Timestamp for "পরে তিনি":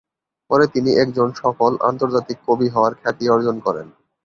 0.49-0.91